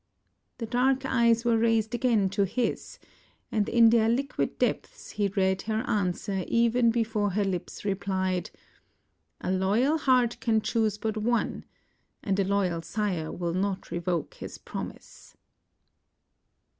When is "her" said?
5.69-5.83, 7.33-7.45